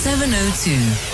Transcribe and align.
702. 0.00 0.70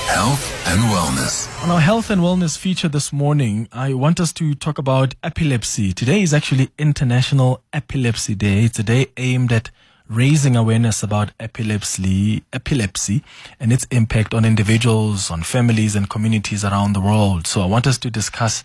Health 0.06 0.68
and 0.68 0.80
wellness. 0.82 1.48
On 1.64 1.72
our 1.72 1.80
health 1.80 2.08
and 2.08 2.22
wellness 2.22 2.56
feature 2.56 2.86
this 2.86 3.12
morning, 3.12 3.68
I 3.72 3.94
want 3.94 4.20
us 4.20 4.32
to 4.34 4.54
talk 4.54 4.78
about 4.78 5.16
epilepsy. 5.24 5.92
Today 5.92 6.22
is 6.22 6.32
actually 6.32 6.70
International 6.78 7.62
Epilepsy 7.72 8.36
Day. 8.36 8.62
It's 8.62 8.78
a 8.78 8.84
day 8.84 9.08
aimed 9.16 9.50
at 9.50 9.72
raising 10.08 10.54
awareness 10.54 11.02
about 11.02 11.32
epilepsy, 11.40 12.44
epilepsy 12.52 13.24
and 13.58 13.72
its 13.72 13.88
impact 13.90 14.32
on 14.32 14.44
individuals, 14.44 15.32
on 15.32 15.42
families 15.42 15.96
and 15.96 16.08
communities 16.08 16.64
around 16.64 16.92
the 16.92 17.00
world. 17.00 17.48
So 17.48 17.62
I 17.62 17.66
want 17.66 17.88
us 17.88 17.98
to 17.98 18.08
discuss 18.08 18.62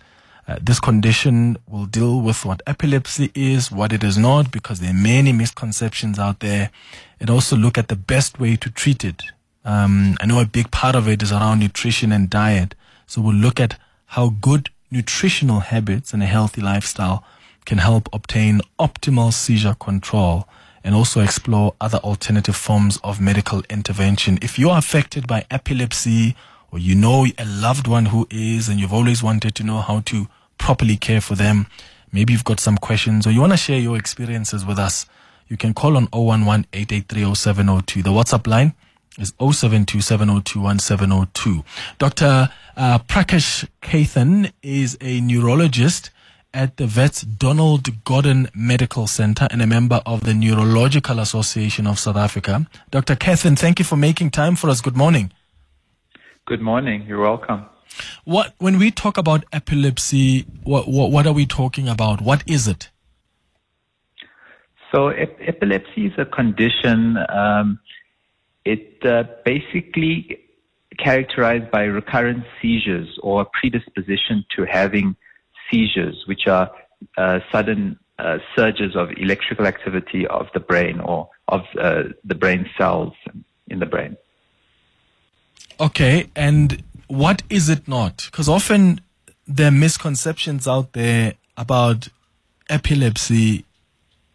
uh, 0.48 0.60
this 0.62 0.80
condition. 0.80 1.58
We'll 1.68 1.88
deal 1.88 2.22
with 2.22 2.46
what 2.46 2.62
epilepsy 2.68 3.32
is, 3.34 3.72
what 3.72 3.92
it 3.92 4.04
is 4.04 4.20
not, 4.20 4.52
because 4.52 4.82
there 4.82 4.92
are 4.92 4.94
many 4.94 5.34
misconceptions 5.34 6.20
out 6.20 6.42
there, 6.42 6.70
and 7.20 7.32
also 7.32 7.56
look 7.56 7.80
at 7.80 7.88
the 7.88 7.96
best 7.96 8.40
way 8.40 8.56
to 8.58 8.70
treat 8.70 9.04
it. 9.04 9.24
Um, 9.64 10.16
I 10.20 10.26
know 10.26 10.40
a 10.42 10.46
big 10.46 10.72
part 10.72 10.96
of 10.96 11.08
it 11.08 11.22
is 11.22 11.32
around 11.32 11.60
nutrition 11.60 12.12
and 12.12 12.30
diet. 12.30 12.76
So 13.08 13.22
we'll 13.22 13.36
look 13.36 13.60
at 13.60 13.78
how 14.08 14.30
good 14.42 14.70
nutritional 14.90 15.60
habits 15.62 16.14
and 16.14 16.24
a 16.24 16.26
healthy 16.26 16.62
lifestyle 16.62 17.24
can 17.66 17.78
help 17.78 18.10
obtain 18.12 18.62
optimal 18.80 19.32
seizure 19.32 19.76
control 19.80 20.48
and 20.84 20.96
also 20.96 21.22
explore 21.22 21.76
other 21.80 22.00
alternative 22.00 22.56
forms 22.56 23.00
of 23.04 23.22
medical 23.22 23.62
intervention. 23.70 24.40
If 24.42 24.58
you 24.58 24.70
are 24.70 24.80
affected 24.80 25.28
by 25.28 25.46
epilepsy 25.52 26.36
or 26.72 26.80
you 26.80 26.96
know 26.96 27.28
a 27.38 27.46
loved 27.46 27.88
one 27.88 28.08
who 28.08 28.28
is 28.32 28.68
and 28.68 28.80
you've 28.80 28.94
always 28.94 29.22
wanted 29.22 29.54
to 29.56 29.64
know 29.64 29.80
how 29.80 30.00
to 30.02 30.28
properly 30.58 30.98
care 30.98 31.22
for 31.22 31.36
them, 31.36 31.68
maybe 32.12 32.34
you've 32.34 32.44
got 32.44 32.60
some 32.60 32.78
questions 32.78 33.28
or 33.28 33.32
you 33.32 33.42
want 33.42 33.54
to 33.54 33.58
share 33.58 33.80
your 33.80 33.98
experiences 33.98 34.66
with 34.66 34.80
us, 34.80 35.06
you 35.48 35.58
can 35.58 35.74
call 35.74 35.98
on 35.98 36.08
011 36.14 36.66
883 36.74 37.36
0702. 37.36 38.02
The 38.02 38.10
WhatsApp 38.10 38.48
line 38.48 38.74
is 39.18 39.32
0727021702. 39.34 41.64
Dr. 41.98 42.50
Uh, 42.78 43.00
Prakash 43.00 43.68
Kathan 43.82 44.52
is 44.62 44.98
a 45.02 45.20
neurologist 45.22 46.12
at 46.54 46.78
the 46.78 46.86
Wits 46.86 47.22
Donald 47.22 48.04
Gordon 48.04 48.50
Medical 48.54 49.08
Center 49.08 49.48
and 49.52 49.62
a 49.62 49.68
member 49.68 50.02
of 50.06 50.24
the 50.24 50.34
Neurological 50.34 51.20
Association 51.20 51.88
of 51.88 52.00
South 52.00 52.18
Africa. 52.18 52.68
Dr. 52.90 53.16
Kathan, 53.16 53.58
thank 53.58 53.80
you 53.80 53.86
for 53.86 53.98
making 53.98 54.32
time 54.32 54.56
for 54.56 54.70
us. 54.70 54.82
Good 54.82 54.98
morning. 54.98 55.32
Good 56.46 56.62
morning. 56.62 57.06
You're 57.08 57.22
welcome. 57.22 57.66
What 58.24 58.54
when 58.58 58.80
we 58.80 58.92
talk 58.92 59.18
about 59.18 59.44
epilepsy, 59.52 60.46
what 60.64 60.88
what, 60.88 61.12
what 61.12 61.28
are 61.28 61.34
we 61.34 61.46
talking 61.46 61.90
about? 61.90 62.22
What 62.22 62.44
is 62.48 62.68
it? 62.68 62.90
So 64.92 65.10
ep- 65.10 65.38
epilepsy 65.40 66.08
is 66.08 66.14
a 66.18 66.26
condition. 66.26 67.18
Um, 67.30 67.80
it 68.66 69.04
uh, 69.06 69.24
basically 69.46 70.40
characterized 70.98 71.72
by 71.72 71.84
recurrent 71.84 72.44
seizures 72.62 73.18
or 73.24 73.46
predisposition 73.60 74.46
to 74.56 74.66
having 74.66 75.16
seizures, 75.70 76.24
which 76.28 76.48
are 76.48 76.70
uh, 77.18 77.40
sudden 77.52 77.98
uh, 78.20 78.38
surges 78.56 78.96
of 78.96 79.10
electrical 79.18 79.66
activity 79.66 80.28
of 80.28 80.48
the 80.54 80.60
brain 80.60 81.00
or 81.00 81.30
of 81.48 81.62
uh, 81.80 82.04
the 82.24 82.36
brain 82.36 82.70
cells 82.78 83.14
in 83.68 83.80
the 83.80 83.86
brain. 83.86 84.16
Okay, 85.80 86.30
and 86.36 86.84
what 87.08 87.42
is 87.50 87.70
it 87.70 87.88
not? 87.88 88.28
Because 88.30 88.48
often 88.48 89.02
there 89.48 89.70
are 89.70 89.72
misconceptions 89.72 90.68
out 90.68 90.94
there 90.94 91.34
about 91.58 92.10
epilepsy, 92.70 93.66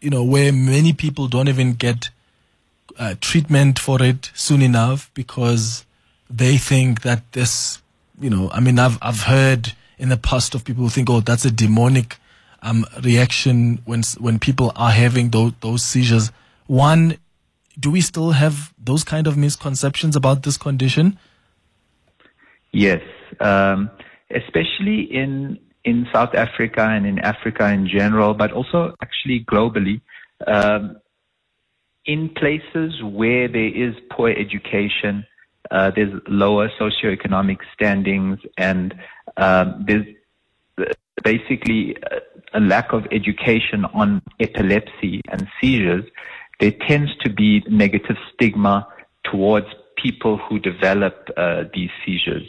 you 0.01 0.09
know, 0.09 0.23
where 0.23 0.51
many 0.51 0.91
people 0.91 1.27
don't 1.27 1.47
even 1.47 1.73
get 1.73 2.09
uh, 2.97 3.15
treatment 3.21 3.79
for 3.79 4.01
it 4.01 4.31
soon 4.33 4.61
enough 4.61 5.11
because 5.13 5.85
they 6.29 6.57
think 6.57 7.01
that 7.01 7.31
this, 7.33 7.81
you 8.19 8.29
know, 8.29 8.49
I 8.51 8.59
mean, 8.59 8.79
I've 8.79 8.97
I've 9.01 9.21
heard 9.23 9.73
in 9.97 10.09
the 10.09 10.17
past 10.17 10.55
of 10.55 10.63
people 10.63 10.83
who 10.83 10.89
think, 10.89 11.09
oh, 11.09 11.21
that's 11.21 11.45
a 11.45 11.51
demonic 11.51 12.17
um, 12.61 12.85
reaction 13.03 13.81
when 13.85 14.03
when 14.19 14.39
people 14.39 14.71
are 14.75 14.91
having 14.91 15.29
those 15.29 15.53
those 15.61 15.83
seizures. 15.83 16.31
One, 16.67 17.17
do 17.79 17.91
we 17.91 18.01
still 18.01 18.31
have 18.31 18.73
those 18.77 19.03
kind 19.03 19.27
of 19.27 19.37
misconceptions 19.37 20.15
about 20.15 20.43
this 20.43 20.57
condition? 20.57 21.17
Yes, 22.71 23.01
um, 23.39 23.89
especially 24.31 25.01
in 25.01 25.59
in 25.83 26.07
South 26.13 26.35
Africa 26.35 26.81
and 26.81 27.05
in 27.05 27.19
Africa 27.19 27.69
in 27.69 27.87
general, 27.87 28.33
but 28.33 28.51
also 28.51 28.95
actually 29.01 29.45
globally. 29.45 30.01
Um, 30.45 30.97
in 32.07 32.29
places 32.29 33.03
where 33.03 33.47
there 33.47 33.67
is 33.67 33.93
poor 34.09 34.29
education, 34.29 35.25
uh, 35.69 35.91
there's 35.93 36.21
lower 36.27 36.71
socioeconomic 36.79 37.57
standings, 37.73 38.39
and 38.57 38.95
um, 39.35 39.85
there's 39.85 40.05
basically 41.23 41.97
a 42.53 42.59
lack 42.59 42.93
of 42.93 43.05
education 43.11 43.83
on 43.93 44.21
epilepsy 44.39 45.21
and 45.29 45.47
seizures. 45.59 46.05
There 46.61 46.71
tends 46.87 47.11
to 47.23 47.29
be 47.29 47.63
negative 47.69 48.15
stigma 48.33 48.87
towards 49.25 49.67
people 50.01 50.37
who 50.37 50.59
develop 50.59 51.27
uh, 51.35 51.63
these 51.73 51.89
seizures. 52.05 52.47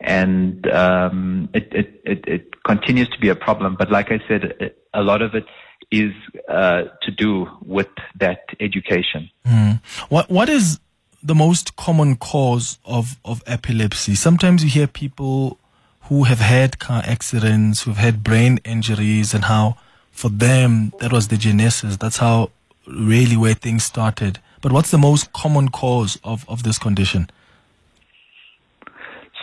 And 0.00 0.66
um, 0.70 1.50
it, 1.54 1.68
it, 1.72 2.00
it, 2.04 2.24
it, 2.26 2.64
continues 2.64 3.08
to 3.10 3.18
be 3.20 3.28
a 3.28 3.34
problem. 3.34 3.76
But 3.78 3.90
like 3.90 4.10
I 4.10 4.20
said, 4.26 4.72
a 4.94 5.02
lot 5.02 5.20
of 5.20 5.34
it 5.34 5.44
is 5.90 6.12
uh, 6.48 6.84
to 7.02 7.10
do 7.10 7.48
with 7.64 7.88
that 8.18 8.44
education. 8.60 9.30
Mm. 9.46 9.80
What 10.08 10.30
What 10.30 10.48
is 10.48 10.80
the 11.22 11.34
most 11.34 11.76
common 11.76 12.16
cause 12.16 12.78
of, 12.84 13.18
of 13.24 13.42
epilepsy? 13.46 14.14
Sometimes 14.14 14.62
you 14.64 14.70
hear 14.70 14.86
people 14.86 15.58
who 16.02 16.24
have 16.24 16.38
had 16.40 16.78
car 16.78 17.02
accidents, 17.06 17.82
who've 17.82 17.96
had 17.96 18.24
brain 18.24 18.58
injuries, 18.64 19.34
and 19.34 19.44
how 19.44 19.76
for 20.10 20.28
them 20.28 20.92
that 21.00 21.12
was 21.12 21.28
the 21.28 21.36
genesis. 21.36 21.96
That's 21.96 22.18
how 22.18 22.50
really 22.86 23.36
where 23.36 23.54
things 23.54 23.84
started. 23.84 24.38
But 24.60 24.72
what's 24.72 24.90
the 24.90 24.98
most 24.98 25.32
common 25.32 25.68
cause 25.70 26.18
of, 26.22 26.44
of 26.48 26.62
this 26.62 26.78
condition? 26.78 27.30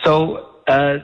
So 0.04 0.46
uh, 0.68 0.98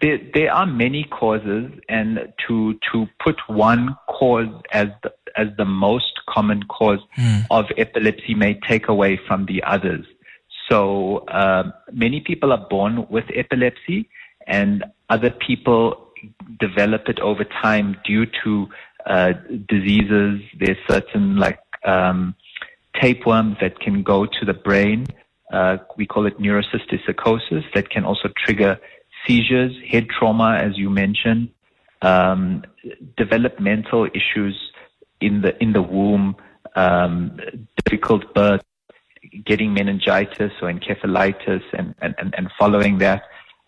there, 0.00 0.18
there 0.34 0.52
are 0.52 0.66
many 0.66 1.04
causes, 1.04 1.70
and 1.88 2.32
to 2.46 2.74
to 2.92 3.06
put 3.24 3.36
one 3.48 3.96
cause 4.08 4.48
as 4.72 4.88
the, 5.02 5.12
as 5.36 5.48
the 5.56 5.64
most 5.64 6.20
common 6.28 6.62
cause 6.64 7.00
mm. 7.16 7.46
of 7.50 7.66
epilepsy 7.76 8.34
may 8.34 8.58
take 8.68 8.88
away 8.88 9.18
from 9.26 9.46
the 9.46 9.62
others. 9.64 10.04
So 10.70 11.18
uh, 11.28 11.70
many 11.92 12.20
people 12.20 12.52
are 12.52 12.66
born 12.68 13.06
with 13.08 13.24
epilepsy, 13.34 14.08
and 14.46 14.84
other 15.08 15.30
people 15.30 16.08
develop 16.58 17.08
it 17.08 17.20
over 17.20 17.44
time 17.44 17.96
due 18.04 18.26
to 18.44 18.68
uh, 19.06 19.32
diseases. 19.68 20.42
There's 20.58 20.76
certain 20.88 21.36
like 21.36 21.60
um, 21.84 22.34
tapeworms 23.00 23.56
that 23.60 23.80
can 23.80 24.02
go 24.02 24.26
to 24.26 24.44
the 24.44 24.54
brain. 24.54 25.06
Uh, 25.52 25.78
we 25.96 26.06
call 26.06 26.26
it 26.26 26.38
neurocysticercosis 26.38 27.64
that 27.74 27.88
can 27.88 28.04
also 28.04 28.28
trigger 28.44 28.78
seizures, 29.28 29.72
head 29.88 30.08
trauma, 30.08 30.56
as 30.56 30.76
you 30.76 30.90
mentioned, 30.90 31.50
um, 32.02 32.64
developmental 33.16 34.06
issues 34.06 34.56
in 35.20 35.42
the 35.42 35.60
in 35.62 35.72
the 35.72 35.82
womb, 35.82 36.36
um, 36.74 37.38
difficult 37.84 38.34
birth, 38.34 38.62
getting 39.44 39.74
meningitis 39.74 40.52
or 40.62 40.72
encephalitis, 40.72 41.62
and 41.72 41.94
and, 42.00 42.34
and 42.36 42.50
following 42.58 42.98
that. 42.98 43.22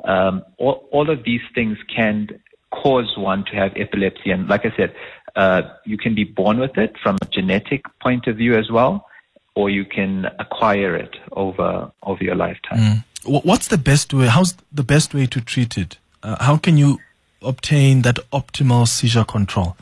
Um, 0.04 0.42
all, 0.56 0.88
all 0.92 1.10
of 1.10 1.24
these 1.24 1.42
things 1.54 1.76
can 1.94 2.28
cause 2.70 3.12
one 3.18 3.44
to 3.46 3.56
have 3.56 3.72
epilepsy, 3.76 4.30
and 4.30 4.48
like 4.48 4.64
I 4.64 4.72
said, 4.76 4.94
uh, 5.36 5.62
you 5.84 5.98
can 5.98 6.14
be 6.14 6.24
born 6.24 6.58
with 6.58 6.78
it 6.78 6.96
from 7.02 7.18
a 7.20 7.26
genetic 7.26 7.82
point 8.00 8.26
of 8.26 8.36
view 8.36 8.56
as 8.56 8.70
well, 8.70 9.06
or 9.54 9.68
you 9.68 9.84
can 9.84 10.26
acquire 10.38 10.96
it 10.96 11.16
over 11.32 11.92
over 12.02 12.24
your 12.24 12.36
lifetime. 12.36 12.78
Mm. 12.78 13.04
What's 13.24 13.68
the 13.68 13.78
best 13.78 14.14
way? 14.14 14.26
How's 14.26 14.56
the 14.72 14.82
best 14.82 15.14
way 15.14 15.26
to 15.26 15.40
treat 15.40 15.76
it? 15.76 15.98
Uh, 16.22 16.42
how 16.42 16.56
can 16.56 16.78
you 16.78 16.98
obtain 17.42 18.02
that 18.02 18.16
optimal 18.32 18.88
seizure 18.88 19.24
control? 19.24 19.76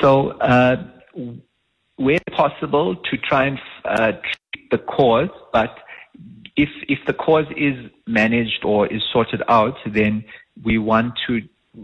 So, 0.00 0.30
uh, 0.38 0.84
where 1.96 2.18
possible, 2.32 2.96
to 2.96 3.16
try 3.16 3.46
and 3.46 3.58
uh, 3.84 4.12
treat 4.12 4.70
the 4.70 4.78
cause, 4.78 5.30
but 5.52 5.78
if 6.56 6.68
if 6.88 6.98
the 7.06 7.12
cause 7.12 7.46
is 7.56 7.90
managed 8.06 8.64
or 8.64 8.86
is 8.86 9.02
sorted 9.12 9.42
out, 9.48 9.76
then 9.86 10.24
we 10.62 10.78
want 10.78 11.14
to 11.26 11.42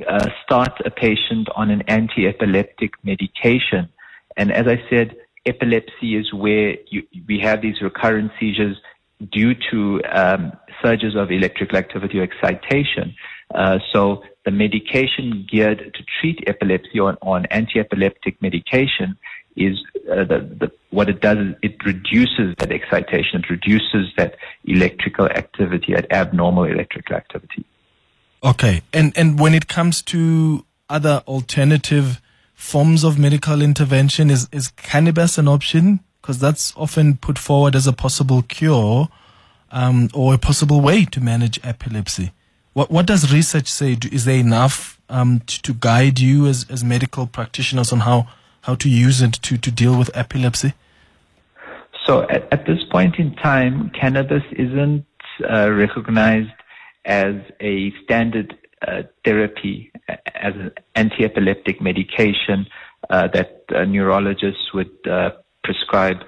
uh, 0.08 0.28
start 0.44 0.72
a 0.84 0.90
patient 0.90 1.48
on 1.54 1.70
an 1.70 1.82
anti-epileptic 1.82 2.92
medication. 3.04 3.88
And 4.36 4.52
as 4.52 4.66
I 4.66 4.82
said, 4.90 5.16
epilepsy 5.46 6.16
is 6.16 6.32
where 6.32 6.76
you, 6.88 7.06
we 7.28 7.38
have 7.40 7.62
these 7.62 7.80
recurrent 7.80 8.32
seizures 8.40 8.76
due 9.30 9.54
to 9.70 10.02
um, 10.10 10.52
surges 10.82 11.14
of 11.16 11.30
electrical 11.30 11.78
activity 11.78 12.18
or 12.18 12.22
excitation. 12.22 13.14
Uh, 13.54 13.78
so 13.92 14.22
the 14.44 14.50
medication 14.50 15.46
geared 15.50 15.78
to 15.94 16.04
treat 16.20 16.42
epilepsy 16.46 16.98
or 16.98 17.10
an 17.10 17.46
anti-epileptic 17.50 18.40
medication 18.42 19.16
is 19.56 19.78
uh, 20.10 20.24
the, 20.24 20.40
the, 20.60 20.72
what 20.90 21.08
it 21.08 21.20
does 21.20 21.38
is 21.38 21.54
it 21.62 21.76
reduces 21.84 22.54
that 22.58 22.72
excitation, 22.72 23.40
it 23.40 23.50
reduces 23.50 24.12
that 24.16 24.34
electrical 24.64 25.26
activity, 25.26 25.94
that 25.94 26.10
abnormal 26.10 26.64
electrical 26.64 27.16
activity. 27.16 27.64
Okay, 28.42 28.82
and 28.92 29.16
and 29.16 29.40
when 29.40 29.54
it 29.54 29.68
comes 29.68 30.02
to 30.02 30.66
other 30.90 31.22
alternative 31.26 32.20
forms 32.54 33.04
of 33.04 33.18
medical 33.18 33.62
intervention, 33.62 34.28
is 34.28 34.48
is 34.52 34.68
cannabis 34.68 35.38
an 35.38 35.48
option? 35.48 36.00
Because 36.24 36.38
that's 36.38 36.72
often 36.74 37.18
put 37.18 37.38
forward 37.38 37.76
as 37.76 37.86
a 37.86 37.92
possible 37.92 38.40
cure 38.40 39.10
um, 39.70 40.08
or 40.14 40.32
a 40.32 40.38
possible 40.38 40.80
way 40.80 41.04
to 41.04 41.20
manage 41.20 41.60
epilepsy. 41.62 42.32
What 42.72 42.90
what 42.90 43.04
does 43.04 43.30
research 43.30 43.70
say? 43.70 43.98
Is 44.10 44.24
there 44.24 44.38
enough 44.38 44.98
um, 45.10 45.40
to, 45.40 45.60
to 45.60 45.74
guide 45.74 46.20
you 46.20 46.46
as, 46.46 46.64
as 46.70 46.82
medical 46.82 47.26
practitioners 47.26 47.92
on 47.92 48.00
how, 48.00 48.26
how 48.62 48.74
to 48.74 48.88
use 48.88 49.20
it 49.20 49.34
to, 49.34 49.58
to 49.58 49.70
deal 49.70 49.98
with 49.98 50.10
epilepsy? 50.16 50.72
So 52.06 52.22
at, 52.30 52.50
at 52.50 52.64
this 52.64 52.82
point 52.90 53.16
in 53.18 53.36
time, 53.36 53.90
cannabis 53.90 54.44
isn't 54.52 55.04
uh, 55.46 55.70
recognized 55.72 56.56
as 57.04 57.34
a 57.60 57.92
standard 58.02 58.56
uh, 58.88 59.02
therapy, 59.26 59.92
as 60.08 60.54
an 60.54 60.70
anti-epileptic 60.94 61.82
medication 61.82 62.66
uh, 63.10 63.28
that 63.28 63.66
neurologists 63.86 64.72
would 64.72 64.96
uh, 65.64 65.66
prescribe 65.66 66.18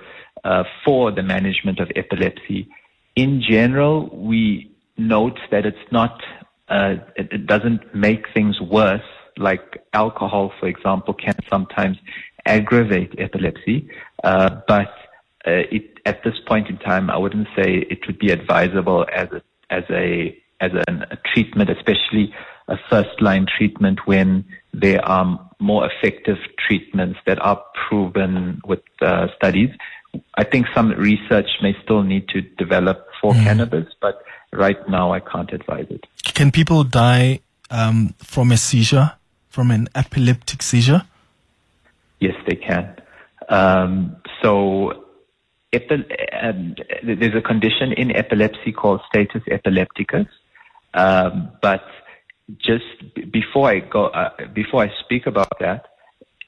uh, 0.45 0.65
for 0.85 1.13
the 1.13 1.23
management 1.23 1.81
of 1.81 1.91
epilepsy. 1.97 2.69
In 3.15 3.43
general, 3.43 4.09
we 4.13 4.71
note 4.97 5.39
that 5.51 5.67
it's 5.67 5.93
not, 5.93 6.23
uh, 6.69 6.97
it, 7.17 7.47
doesn't 7.47 7.95
make 7.95 8.27
things 8.35 8.61
worse. 8.61 9.03
Like 9.39 9.83
alcohol, 9.93 10.53
for 10.59 10.67
example, 10.67 11.15
can 11.15 11.37
sometimes 11.51 11.99
aggravate 12.47 13.15
epilepsy, 13.19 13.91
but 14.23 14.95
it, 15.45 15.99
at 16.07 16.25
this 16.25 16.35
point 16.47 16.69
in 16.69 16.79
time, 16.79 17.11
I 17.11 17.19
wouldn't 17.19 17.49
say 17.55 17.85
it 17.91 18.07
would 18.07 18.19
be 18.19 18.31
advisable 18.31 19.05
as 19.15 19.29
a 19.33 19.43
as 19.69 19.85
a 19.91 20.37
as 20.61 20.71
an, 20.89 21.05
a 21.11 21.17
treatment, 21.17 21.69
especially 21.69 22.35
a 22.69 22.77
first 22.89 23.21
line 23.21 23.47
treatment 23.47 24.07
when 24.07 24.45
there 24.77 25.03
are 25.05 25.51
more 25.59 25.89
effective 25.91 26.37
treatments 26.67 27.19
that 27.27 27.41
are 27.41 27.63
proven 27.89 28.61
with 28.67 28.81
uh, 29.01 29.29
studies. 29.37 29.71
I 30.37 30.45
think 30.45 30.67
some 30.75 30.91
research 30.91 31.49
may 31.63 31.75
still 31.83 32.03
need 32.03 32.29
to 32.29 32.43
develop 32.43 33.07
for 33.21 33.33
mm. 33.33 33.43
cannabis, 33.43 33.87
but 34.01 34.23
right 34.53 34.77
now 34.89 35.13
I 35.13 35.21
can't 35.21 35.51
advise 35.53 35.87
it. 35.89 36.05
Can 36.23 36.51
people 36.51 36.85
die 36.85 37.41
um, 37.71 38.15
from 38.19 38.53
a 38.53 38.59
seizure, 38.59 39.13
from 39.49 39.71
an 39.71 39.89
epileptic 39.95 40.63
seizure? 40.63 41.03
Yes, 42.21 42.35
they 42.47 42.57
can. 42.57 42.97
Um, 43.49 44.17
so 44.43 45.05
um, 45.73 46.75
there's 47.03 47.35
a 47.35 47.41
condition 47.41 47.93
in 47.93 48.15
epilepsy 48.15 48.73
called 48.73 49.01
status 49.09 49.43
epilepticus. 49.51 50.27
Um, 50.95 51.51
but 51.63 51.85
just 52.59 52.85
before 53.33 53.69
I 53.69 53.81
go, 53.81 54.07
uh, 54.07 54.31
before 54.55 54.83
I 54.83 54.91
speak 55.05 55.27
about 55.27 55.59
that, 55.61 55.87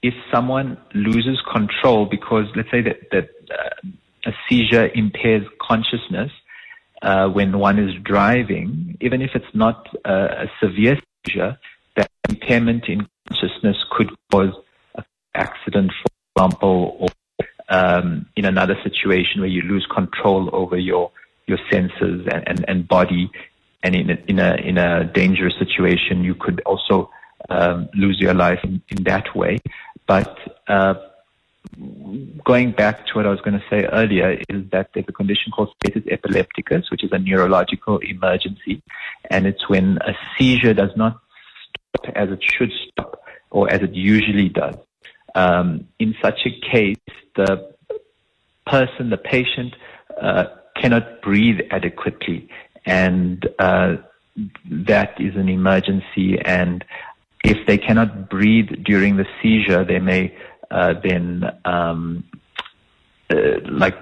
if 0.02 0.14
someone 0.32 0.78
loses 0.94 1.40
control 1.52 2.06
because 2.06 2.46
let's 2.54 2.70
say 2.70 2.82
that, 2.82 2.98
that 3.10 3.28
uh, 3.50 3.88
a 4.26 4.32
seizure 4.48 4.88
impairs 4.94 5.44
consciousness 5.60 6.30
uh, 7.02 7.28
when 7.28 7.58
one 7.58 7.78
is 7.78 7.94
driving, 8.02 8.96
even 9.00 9.22
if 9.22 9.30
it's 9.34 9.54
not 9.54 9.88
a 10.04 10.46
severe 10.62 10.98
seizure, 11.26 11.58
that 11.96 12.10
impairment 12.28 12.84
in 12.88 13.08
consciousness 13.28 13.76
could 13.90 14.10
cause 14.30 14.54
an 14.94 15.04
accident, 15.34 15.92
for 15.92 16.44
example, 16.44 16.96
or 17.00 17.08
um, 17.68 18.26
in 18.36 18.44
another 18.44 18.76
situation 18.82 19.40
where 19.40 19.50
you 19.50 19.62
lose 19.62 19.86
control 19.94 20.48
over 20.52 20.76
your 20.76 21.10
your 21.46 21.58
senses 21.70 22.26
and, 22.30 22.46
and, 22.46 22.64
and 22.68 22.88
body 22.88 23.30
and 23.82 23.94
in 23.94 24.10
a, 24.10 24.18
in 24.26 24.38
a 24.38 24.54
in 24.56 24.78
a 24.78 25.04
dangerous 25.04 25.54
situation, 25.58 26.24
you 26.24 26.34
could 26.34 26.60
also 26.66 27.10
um, 27.48 27.88
lose 27.94 28.18
your 28.20 28.34
life 28.34 28.58
in, 28.64 28.82
in 28.88 29.04
that 29.04 29.34
way. 29.34 29.58
But 30.06 30.36
uh, 30.66 30.94
going 32.44 32.72
back 32.72 33.06
to 33.06 33.12
what 33.14 33.26
I 33.26 33.30
was 33.30 33.40
going 33.40 33.58
to 33.58 33.64
say 33.70 33.84
earlier 33.84 34.38
is 34.48 34.70
that 34.70 34.90
there's 34.94 35.06
a 35.08 35.12
condition 35.12 35.52
called 35.52 35.70
status 35.76 36.02
epilepticus, 36.10 36.90
which 36.90 37.04
is 37.04 37.10
a 37.12 37.18
neurological 37.18 37.98
emergency, 37.98 38.82
and 39.30 39.46
it's 39.46 39.68
when 39.68 39.98
a 39.98 40.12
seizure 40.36 40.74
does 40.74 40.90
not 40.96 41.20
stop 41.94 42.12
as 42.16 42.30
it 42.30 42.42
should 42.42 42.72
stop 42.90 43.22
or 43.50 43.70
as 43.70 43.82
it 43.82 43.94
usually 43.94 44.48
does. 44.48 44.76
Um, 45.34 45.88
in 45.98 46.14
such 46.22 46.40
a 46.46 46.70
case, 46.72 46.96
the 47.36 47.74
person, 48.66 49.10
the 49.10 49.18
patient, 49.18 49.74
uh, 50.20 50.44
cannot 50.80 51.22
breathe 51.22 51.60
adequately 51.70 52.48
and 52.88 53.48
uh, 53.58 53.96
that 54.64 55.20
is 55.20 55.36
an 55.36 55.48
emergency. 55.48 56.38
And 56.44 56.84
if 57.44 57.66
they 57.66 57.78
cannot 57.78 58.30
breathe 58.30 58.84
during 58.84 59.16
the 59.16 59.26
seizure, 59.40 59.84
they 59.84 59.98
may 59.98 60.36
uh, 60.70 60.94
then 61.02 61.44
um, 61.64 62.24
uh, 63.30 63.34
like 63.70 63.98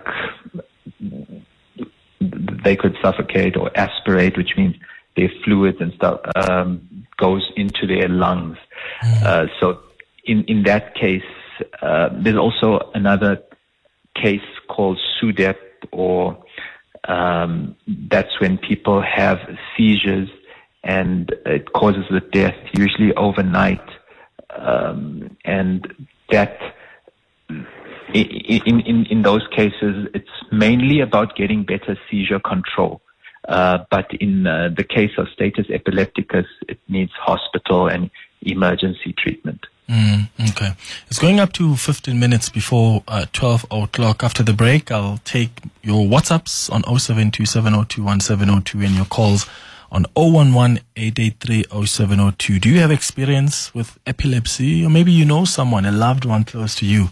they 2.20 2.76
could 2.76 2.96
suffocate 3.02 3.56
or 3.56 3.70
aspirate, 3.76 4.36
which 4.36 4.56
means 4.56 4.76
their 5.16 5.30
fluids 5.44 5.78
and 5.80 5.92
stuff 5.94 6.20
um, 6.48 7.06
goes 7.16 7.50
into 7.56 7.86
their 7.86 8.08
lungs. 8.08 8.58
Mm. 9.02 9.48
so 9.60 9.80
in 10.24 10.44
in 10.44 10.64
that 10.64 10.94
case, 10.94 11.22
uh, 11.82 12.08
there's 12.12 12.36
also 12.36 12.90
another 12.94 13.42
case 14.14 14.48
called 14.68 14.98
SUDEP 15.20 15.56
or 15.92 16.42
um, 17.08 17.76
that's 17.86 18.40
when 18.40 18.58
people 18.58 19.02
have 19.02 19.38
seizures 19.76 20.28
and 20.84 21.34
it 21.44 21.72
causes 21.72 22.04
the 22.10 22.20
death, 22.20 22.54
usually 22.72 23.12
overnight. 23.14 23.82
Um, 24.56 25.36
and 25.44 25.86
that, 26.30 26.58
in, 28.14 28.80
in, 28.80 29.06
in 29.10 29.22
those 29.22 29.46
cases, 29.54 30.08
it's 30.14 30.30
mainly 30.52 31.00
about 31.00 31.36
getting 31.36 31.64
better 31.64 31.98
seizure 32.10 32.40
control. 32.40 33.00
Uh, 33.48 33.78
but 33.90 34.12
in 34.20 34.46
uh, 34.46 34.70
the 34.76 34.84
case 34.84 35.12
of 35.18 35.28
status 35.32 35.66
epilepticus, 35.70 36.46
it 36.68 36.78
needs 36.88 37.12
hospital 37.18 37.88
and 37.88 38.10
emergency 38.42 39.14
treatment. 39.16 39.66
Mm, 39.88 40.28
okay. 40.50 40.72
It's 41.08 41.20
going 41.20 41.38
up 41.38 41.52
to 41.54 41.76
15 41.76 42.18
minutes 42.18 42.48
before 42.48 43.04
uh, 43.06 43.26
12 43.32 43.66
o'clock. 43.70 44.24
After 44.24 44.42
the 44.42 44.52
break, 44.52 44.90
I'll 44.90 45.20
take 45.24 45.60
your 45.82 46.04
WhatsApps 46.06 46.72
on 46.72 46.82
0727021702 46.82 48.84
and 48.84 48.96
your 48.96 49.04
calls 49.04 49.46
on 49.92 50.04
011 50.16 50.80
Do 50.94 52.68
you 52.68 52.80
have 52.80 52.90
experience 52.90 53.72
with 53.74 53.96
epilepsy? 54.06 54.84
Or 54.84 54.90
maybe 54.90 55.12
you 55.12 55.24
know 55.24 55.44
someone, 55.44 55.84
a 55.84 55.92
loved 55.92 56.24
one 56.24 56.42
close 56.44 56.74
to 56.76 56.86
you, 56.86 57.10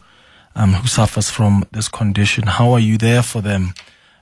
um, 0.57 0.73
who 0.73 0.89
suffers 0.89 1.31
from 1.31 1.65
this 1.71 1.89
condition. 1.89 2.45
How 2.47 2.73
are 2.73 2.81
you 2.81 2.99
there 2.99 3.23
for 3.23 3.41
them? 3.41 3.75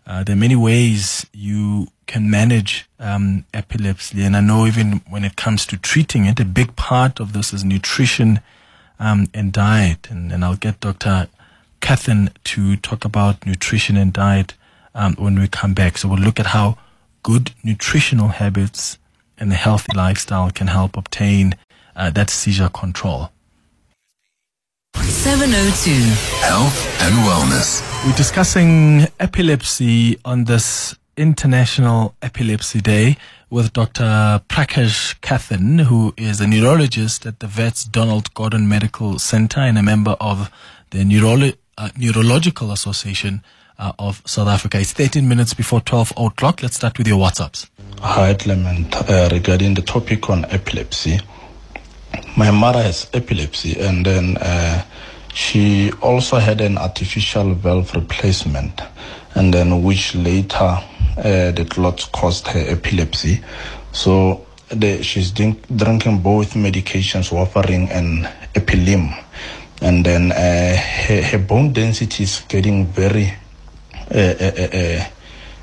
Uh, 0.06 0.22
there 0.24 0.36
are 0.36 0.38
many 0.38 0.56
ways 0.56 1.24
you 1.32 1.88
can 2.12 2.30
manage 2.30 2.86
um, 2.98 3.46
epilepsy, 3.54 4.22
and 4.22 4.36
I 4.36 4.42
know 4.42 4.66
even 4.66 5.00
when 5.08 5.24
it 5.24 5.34
comes 5.34 5.64
to 5.64 5.78
treating 5.78 6.26
it, 6.26 6.38
a 6.38 6.44
big 6.44 6.76
part 6.76 7.18
of 7.20 7.32
this 7.32 7.54
is 7.54 7.64
nutrition 7.64 8.40
um, 9.00 9.28
and 9.32 9.50
diet. 9.50 10.10
And, 10.10 10.30
and 10.30 10.44
I'll 10.44 10.56
get 10.56 10.80
Dr. 10.80 11.28
Kathan 11.80 12.30
to 12.44 12.76
talk 12.76 13.06
about 13.06 13.46
nutrition 13.46 13.96
and 13.96 14.12
diet 14.12 14.52
um, 14.94 15.14
when 15.14 15.38
we 15.38 15.48
come 15.48 15.72
back. 15.72 15.96
So 15.96 16.06
we'll 16.06 16.18
look 16.18 16.38
at 16.38 16.48
how 16.48 16.76
good 17.22 17.52
nutritional 17.64 18.28
habits 18.28 18.98
and 19.38 19.50
a 19.50 19.56
healthy 19.56 19.96
lifestyle 19.96 20.50
can 20.50 20.66
help 20.66 20.98
obtain 20.98 21.54
uh, 21.96 22.10
that 22.10 22.28
seizure 22.28 22.68
control. 22.68 23.30
702 24.96 25.90
Health 26.44 26.78
and 27.00 27.14
Wellness. 27.26 27.80
We're 28.04 28.16
discussing 28.16 29.06
epilepsy 29.18 30.18
on 30.26 30.44
this 30.44 30.94
International 31.16 32.14
Epilepsy 32.22 32.80
Day 32.80 33.16
with 33.50 33.72
Dr. 33.72 34.40
Prakash 34.48 35.18
Kathan, 35.20 35.82
who 35.82 36.14
is 36.16 36.40
a 36.40 36.46
neurologist 36.46 37.26
at 37.26 37.40
the 37.40 37.46
Wits 37.46 37.84
Donald 37.84 38.32
Gordon 38.32 38.68
Medical 38.68 39.18
Center 39.18 39.60
and 39.60 39.76
a 39.76 39.82
member 39.82 40.16
of 40.20 40.50
the 40.90 41.04
Neurolo- 41.04 41.56
uh, 41.76 41.90
Neurological 41.98 42.72
Association 42.72 43.42
uh, 43.78 43.92
of 43.98 44.22
South 44.24 44.48
Africa. 44.48 44.78
It's 44.80 44.92
13 44.92 45.28
minutes 45.28 45.52
before 45.52 45.80
12 45.82 46.12
o'clock. 46.16 46.62
Let's 46.62 46.76
start 46.76 46.96
with 46.96 47.06
your 47.06 47.18
WhatsApps. 47.18 47.68
Hi, 48.00 48.32
Clement. 48.34 48.94
Uh, 48.96 49.28
regarding 49.30 49.74
the 49.74 49.82
topic 49.82 50.30
on 50.30 50.46
epilepsy, 50.46 51.20
my 52.36 52.50
mother 52.50 52.82
has 52.82 53.10
epilepsy 53.12 53.78
and 53.78 54.06
then 54.06 54.38
uh, 54.38 54.82
she 55.34 55.92
also 56.00 56.38
had 56.38 56.60
an 56.62 56.78
artificial 56.78 57.52
valve 57.54 57.94
replacement 57.94 58.80
and 59.34 59.52
then 59.52 59.82
which 59.82 60.14
later 60.14 60.78
uh, 61.18 61.50
the 61.52 61.66
clots 61.68 62.06
caused 62.06 62.48
her 62.48 62.64
epilepsy 62.68 63.42
so 63.92 64.46
the, 64.68 65.02
she's 65.02 65.30
drink, 65.30 65.62
drinking 65.76 66.20
both 66.20 66.54
medications 66.54 67.30
warfarin 67.30 67.90
and 67.90 68.24
epilim 68.54 69.12
and 69.82 70.06
then 70.06 70.30
uh, 70.30 70.76
her, 70.76 71.22
her 71.22 71.38
bone 71.38 71.72
density 71.72 72.22
is 72.22 72.44
getting 72.48 72.86
very 72.86 73.34
uh, 74.14 74.34
uh, 74.40 74.68
uh, 74.72 75.04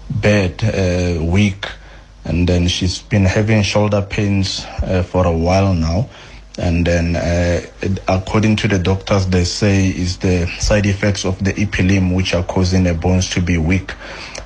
bad, 0.09 1.21
weak, 1.21 1.67
and 2.25 2.49
then 2.49 2.67
she's 2.67 2.99
been 2.99 3.25
having 3.25 3.61
shoulder 3.61 4.01
pains 4.01 4.65
for 5.05 5.25
a 5.25 5.31
while 5.31 5.73
now. 5.73 6.09
And 6.57 6.85
then, 6.85 7.15
uh, 7.15 7.61
according 8.07 8.57
to 8.57 8.67
the 8.67 8.79
doctors, 8.79 9.27
they 9.27 9.45
say 9.45 9.87
is 9.87 10.17
the 10.17 10.47
side 10.59 10.85
effects 10.85 11.23
of 11.25 11.41
the 11.43 11.53
epilim 11.53 12.13
which 12.13 12.33
are 12.33 12.43
causing 12.43 12.83
the 12.83 12.93
bones 12.93 13.29
to 13.29 13.41
be 13.41 13.57
weak. 13.57 13.93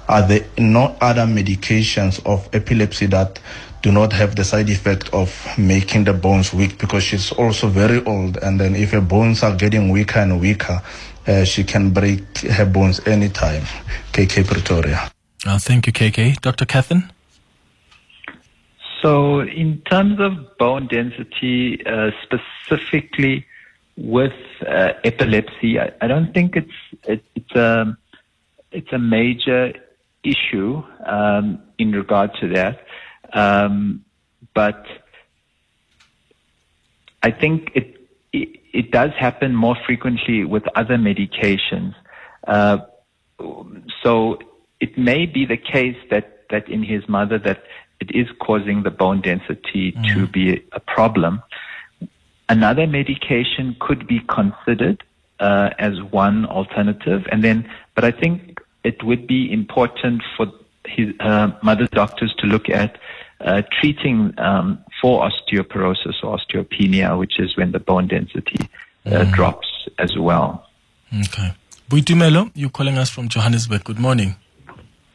Are 0.07 0.27
there 0.27 0.45
no 0.57 0.95
other 0.99 1.25
medications 1.25 2.25
of 2.25 2.49
epilepsy 2.53 3.05
that 3.07 3.39
do 3.81 3.91
not 3.91 4.13
have 4.13 4.35
the 4.35 4.43
side 4.43 4.69
effect 4.69 5.13
of 5.13 5.29
making 5.57 6.05
the 6.05 6.13
bones 6.13 6.53
weak? 6.53 6.77
Because 6.77 7.03
she's 7.03 7.31
also 7.31 7.67
very 7.67 8.03
old, 8.05 8.37
and 8.37 8.59
then 8.59 8.75
if 8.75 8.91
her 8.91 9.01
bones 9.01 9.43
are 9.43 9.55
getting 9.55 9.89
weaker 9.89 10.19
and 10.19 10.39
weaker, 10.39 10.81
uh, 11.27 11.43
she 11.43 11.63
can 11.63 11.91
break 11.91 12.37
her 12.39 12.65
bones 12.65 13.05
anytime. 13.07 13.63
KK 14.11 14.45
Pretoria. 14.45 15.11
Uh, 15.45 15.57
thank 15.57 15.87
you, 15.87 15.93
KK. 15.93 16.39
Dr. 16.41 16.65
Kathan? 16.65 17.09
So, 19.01 19.41
in 19.41 19.81
terms 19.81 20.19
of 20.19 20.57
bone 20.57 20.87
density, 20.87 21.85
uh, 21.85 22.11
specifically 22.23 23.45
with 23.97 24.33
uh, 24.65 24.93
epilepsy, 25.03 25.79
I, 25.79 25.91
I 25.99 26.07
don't 26.07 26.33
think 26.33 26.55
it's 26.55 26.71
it, 27.03 27.23
it's 27.35 27.51
a 27.51 27.97
it's 28.71 28.91
a 28.93 28.97
major 28.97 29.73
issue 30.23 30.83
um, 31.05 31.61
in 31.77 31.91
regard 31.91 32.31
to 32.41 32.47
that. 32.49 32.85
Um, 33.33 34.05
but 34.53 34.85
I 37.21 37.31
think 37.31 37.71
it, 37.75 37.97
it 38.31 38.59
it 38.73 38.91
does 38.91 39.11
happen 39.17 39.55
more 39.55 39.77
frequently 39.85 40.43
with 40.43 40.63
other 40.75 40.97
medications. 40.97 41.93
Uh, 42.47 42.79
so 44.01 44.39
it 44.79 44.97
may 44.97 45.25
be 45.25 45.45
the 45.45 45.57
case 45.57 45.97
that 46.09 46.49
that 46.49 46.67
in 46.69 46.83
his 46.83 47.07
mother 47.07 47.39
that 47.39 47.63
it 47.99 48.11
is 48.15 48.27
causing 48.39 48.83
the 48.83 48.91
bone 48.91 49.21
density 49.21 49.95
to 50.13 50.27
be 50.27 50.61
a 50.73 50.79
problem. 50.79 51.41
Another 52.49 52.85
medication 52.85 53.75
could 53.79 54.05
be 54.07 54.19
considered 54.27 55.01
uh, 55.39 55.69
as 55.79 56.01
one 56.11 56.45
alternative, 56.45 57.21
and 57.31 57.43
then, 57.43 57.69
but 57.95 58.03
I 58.03 58.11
think 58.11 58.52
it 58.83 59.03
would 59.03 59.27
be 59.27 59.51
important 59.51 60.21
for 60.35 60.47
his 60.85 61.13
uh, 61.19 61.51
mother's 61.61 61.89
doctors 61.89 62.33
to 62.39 62.47
look 62.47 62.69
at 62.69 62.97
uh, 63.41 63.61
treating 63.79 64.33
um, 64.37 64.83
for 65.01 65.27
osteoporosis 65.29 66.23
or 66.23 66.37
osteopenia, 66.37 67.17
which 67.17 67.39
is 67.39 67.57
when 67.57 67.71
the 67.71 67.79
bone 67.79 68.07
density 68.07 68.69
uh, 69.05 69.23
drops 69.25 69.67
as 69.99 70.17
well. 70.17 70.67
Okay. 71.13 71.53
Boitumelo, 71.89 72.49
you're 72.55 72.69
calling 72.69 72.97
us 72.97 73.09
from 73.09 73.29
Johannesburg. 73.29 73.83
Good 73.83 73.99
morning. 73.99 74.35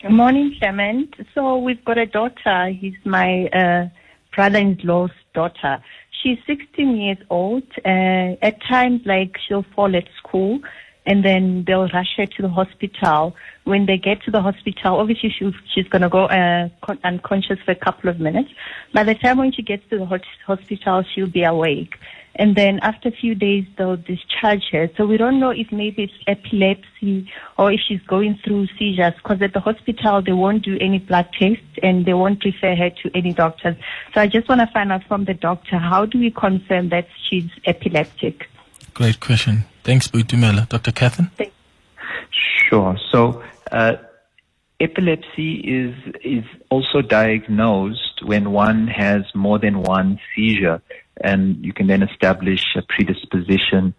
Good 0.03 0.13
morning, 0.13 0.55
Clement. 0.59 1.15
So 1.35 1.59
we've 1.59 1.85
got 1.85 1.99
a 1.99 2.07
daughter. 2.07 2.69
He's 2.69 2.95
my 3.05 3.47
uh, 3.47 3.89
brother-in-law's 4.35 5.11
daughter. 5.35 5.83
She's 6.23 6.39
16 6.47 6.97
years 6.97 7.19
old. 7.31 7.65
Uh, 7.85 8.37
at 8.43 8.63
times, 8.69 9.01
like 9.07 9.37
she'll 9.47 9.65
fall 9.75 9.97
at 9.97 10.05
school, 10.19 10.61
and 11.09 11.25
then 11.25 11.65
they'll 11.67 11.89
rush 11.89 12.15
her 12.19 12.27
to 12.27 12.43
the 12.43 12.51
hospital. 12.51 13.35
When 13.65 13.87
they 13.87 13.97
get 13.97 14.23
to 14.25 14.31
the 14.31 14.43
hospital, 14.43 15.01
obviously 15.01 15.35
she, 15.37 15.51
she's 15.75 15.89
going 15.89 16.03
to 16.03 16.11
go 16.11 16.27
uh, 16.27 16.69
con- 16.83 17.01
unconscious 17.03 17.59
for 17.65 17.73
a 17.73 17.75
couple 17.75 18.11
of 18.11 18.21
minutes. 18.21 18.51
By 18.93 19.05
the 19.05 19.15
time 19.15 19.39
when 19.39 19.51
she 19.51 19.63
gets 19.63 19.89
to 19.89 19.99
the 19.99 20.07
hospital, 20.47 21.03
she'll 21.15 21.27
be 21.27 21.45
awake. 21.45 21.95
And 22.35 22.55
then 22.55 22.79
after 22.83 23.09
a 23.09 23.13
few 23.13 23.35
days, 23.35 23.65
they'll 23.79 23.97
discharge 23.97 24.65
her. 24.71 24.91
So 24.99 25.07
we 25.07 25.17
don't 25.17 25.41
know 25.41 25.49
if 25.49 25.73
maybe 25.73 26.05
it's 26.05 26.13
epilepsy 26.27 27.33
or 27.57 27.73
if 27.73 27.81
she's 27.89 28.03
going 28.03 28.39
through 28.45 28.67
seizures 28.79 29.15
because 29.15 29.41
at 29.41 29.55
the 29.55 29.61
hospital, 29.61 30.21
they 30.23 30.33
won't 30.33 30.63
do 30.63 30.77
any 30.79 30.99
blood 30.99 31.29
tests 31.39 31.65
and 31.83 32.05
they 32.05 32.15
won't 32.15 32.45
refer 32.45 32.77
her 32.77 32.91
to 32.91 33.11
any 33.15 33.33
doctors. 33.33 33.77
So 34.13 34.21
I 34.21 34.27
just 34.27 34.47
want 34.47 34.61
to 34.61 34.69
find 34.75 34.93
out 34.93 35.05
from 35.05 35.25
the 35.25 35.35
doctor, 35.35 35.79
how 35.79 36.05
do 36.05 36.19
we 36.19 36.31
confirm 36.31 36.91
that 36.91 37.09
she's 37.29 37.51
epileptic? 37.65 38.47
Great 38.93 39.21
question. 39.21 39.65
Thanks, 39.89 40.07
Boitumelo. 40.07 40.69
Dr. 40.69 40.93
Kathan? 40.93 41.31
Sure. 42.69 42.99
So, 43.11 43.43
uh, 43.73 43.95
epilepsy 44.81 45.53
is 45.61 45.95
is 46.23 46.45
also 46.69 47.01
diagnosed 47.01 48.21
when 48.23 48.53
one 48.53 48.87
has 48.89 49.23
more 49.35 49.59
than 49.59 49.83
one 49.83 50.21
seizure, 50.35 50.83
and 51.23 51.65
you 51.65 51.73
can 51.73 51.87
then 51.87 52.03
establish 52.03 52.77
a 52.77 52.83
predisposition 52.83 53.95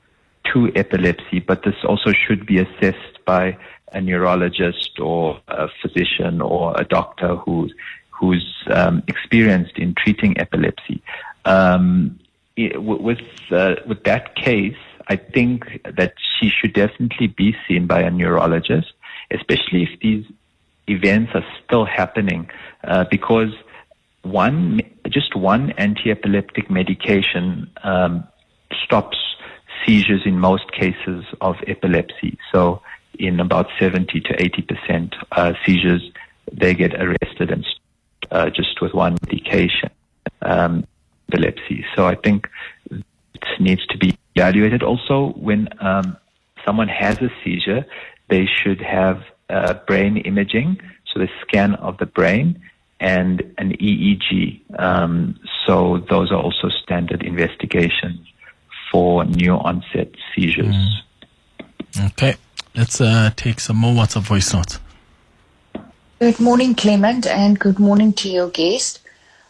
to 0.53 0.71
epilepsy. 0.75 1.39
But 1.39 1.63
this 1.63 1.77
also 1.83 2.13
should 2.13 2.45
be 2.45 2.59
assessed 2.59 3.25
by 3.25 3.57
a 3.91 3.99
neurologist 3.99 4.99
or 4.99 5.41
a 5.47 5.69
physician 5.81 6.39
or 6.39 6.79
a 6.79 6.85
doctor 6.85 7.35
who's 7.37 7.73
who's 8.11 8.45
um, 8.69 9.01
experienced 9.07 9.79
in 9.79 9.95
treating 9.95 10.37
epilepsy. 10.37 11.01
Um, 11.45 12.19
with 12.55 13.25
uh, 13.49 13.77
with 13.87 14.03
that 14.03 14.35
case, 14.35 14.77
I 15.09 15.15
think 15.15 15.81
that 15.97 16.13
she 16.39 16.49
should 16.49 16.73
definitely 16.73 17.27
be 17.27 17.55
seen 17.67 17.87
by 17.87 18.01
a 18.01 18.11
neurologist, 18.11 18.93
especially 19.31 19.83
if 19.83 19.99
these 19.99 20.25
events 20.87 21.31
are 21.33 21.45
still 21.63 21.85
happening, 21.85 22.49
uh, 22.83 23.05
because 23.09 23.51
one 24.21 24.81
just 25.07 25.35
one 25.35 25.71
anti-epileptic 25.71 26.69
medication 26.69 27.69
um, 27.83 28.27
stops 28.83 29.17
seizures 29.85 30.21
in 30.25 30.39
most 30.39 30.71
cases 30.71 31.25
of 31.41 31.55
epilepsy. 31.67 32.37
So, 32.51 32.81
in 33.17 33.39
about 33.39 33.67
70 33.79 34.21
to 34.21 34.41
80 34.41 34.61
percent 34.61 35.15
uh, 35.31 35.53
seizures, 35.65 36.03
they 36.51 36.73
get 36.73 36.93
arrested 36.93 37.51
and 37.51 37.65
uh, 38.31 38.49
just 38.49 38.81
with 38.81 38.93
one 38.93 39.17
medication. 39.25 39.89
Um, 40.41 40.85
epilepsy. 41.29 41.85
So 41.95 42.07
I 42.07 42.15
think 42.15 42.47
it 42.91 43.03
needs 43.59 43.85
to 43.87 43.97
be 43.97 44.17
evaluated. 44.39 44.83
Also, 44.83 45.33
when 45.35 45.67
um, 45.81 46.17
someone 46.65 46.87
has 46.87 47.21
a 47.21 47.29
seizure, 47.43 47.85
they 48.29 48.45
should 48.45 48.81
have 48.81 49.23
uh, 49.49 49.73
brain 49.87 50.17
imaging, 50.17 50.79
so 51.07 51.19
the 51.19 51.29
scan 51.41 51.75
of 51.75 51.97
the 51.97 52.05
brain, 52.05 52.61
and 52.99 53.41
an 53.57 53.71
EEG. 53.73 54.61
Um, 54.79 55.39
so 55.65 56.05
those 56.09 56.31
are 56.31 56.41
also 56.41 56.69
standard 56.69 57.23
investigations 57.23 58.19
for 58.91 59.25
new 59.25 59.53
onset 59.53 60.09
seizures. 60.33 61.03
Okay. 62.11 62.35
Let's 62.75 63.01
uh, 63.01 63.31
take 63.35 63.59
some 63.59 63.77
more 63.77 63.93
WhatsApp 63.93 64.21
voice 64.21 64.53
notes. 64.53 64.79
Good 66.19 66.39
morning, 66.39 66.75
Clement, 66.75 67.25
and 67.27 67.57
good 67.57 67.79
morning 67.79 68.13
to 68.13 68.29
your 68.29 68.49
guest. 68.49 69.01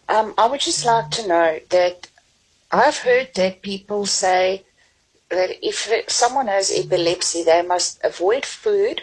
Um, 0.08 0.34
I 0.38 0.48
would 0.48 0.62
just 0.62 0.86
like 0.86 1.12
to 1.12 1.27
know 1.27 1.60
that 1.69 2.08
I've 2.72 2.98
heard 2.98 3.29
that 3.36 3.62
people 3.62 4.05
say 4.05 4.63
that 5.29 5.65
if 5.65 6.09
someone 6.09 6.48
has 6.48 6.71
epilepsy, 6.71 7.43
they 7.43 7.62
must 7.62 8.00
avoid 8.03 8.45
food 8.45 9.01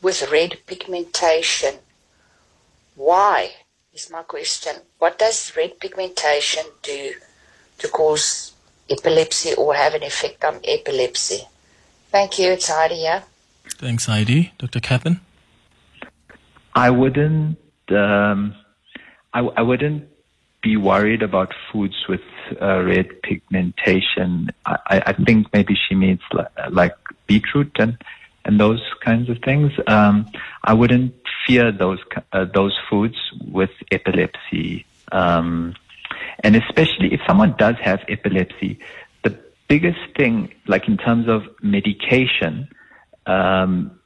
with 0.00 0.30
red 0.30 0.58
pigmentation. 0.66 1.74
Why 2.94 3.52
is 3.92 4.10
my 4.10 4.22
question. 4.22 4.72
What 4.98 5.18
does 5.18 5.52
red 5.56 5.78
pigmentation 5.78 6.64
do 6.82 7.12
to 7.78 7.88
cause 7.88 8.52
epilepsy 8.88 9.54
or 9.54 9.74
have 9.74 9.94
an 9.94 10.02
effect 10.02 10.44
on 10.44 10.60
epilepsy? 10.64 11.42
Thank 12.10 12.38
you. 12.38 12.52
It's 12.52 12.68
Heidi 12.68 12.96
here. 12.96 13.24
Thanks, 13.78 14.06
Heidi. 14.06 14.52
Dr. 14.58 14.80
Kathan? 14.80 15.20
I 16.74 16.90
wouldn't. 16.90 17.58
Um, 17.90 18.54
I, 19.34 19.40
I 19.40 19.62
wouldn't 19.62 20.08
be 20.62 20.76
worried 20.76 21.22
about 21.22 21.52
foods 21.70 21.96
with 22.08 22.20
uh, 22.60 22.82
red 22.82 23.20
pigmentation. 23.22 24.50
I, 24.64 25.02
I 25.06 25.12
think 25.12 25.52
maybe 25.52 25.76
she 25.88 25.94
means 25.94 26.20
like, 26.32 26.52
like 26.70 26.96
beetroot 27.26 27.72
and 27.78 27.96
and 28.44 28.58
those 28.58 28.82
kinds 29.04 29.28
of 29.28 29.38
things. 29.38 29.72
Um, 29.86 30.28
I 30.64 30.74
wouldn't 30.74 31.14
fear 31.46 31.70
those 31.72 31.98
uh, 32.32 32.46
those 32.52 32.76
foods 32.88 33.16
with 33.40 33.70
epilepsy, 33.90 34.86
um, 35.10 35.74
and 36.42 36.56
especially 36.56 37.12
if 37.12 37.20
someone 37.26 37.54
does 37.58 37.76
have 37.82 38.00
epilepsy. 38.08 38.78
The 39.22 39.38
biggest 39.68 40.00
thing, 40.16 40.52
like 40.66 40.88
in 40.88 40.96
terms 40.96 41.28
of 41.28 41.42
medication, 41.62 42.68
um, 43.26 43.98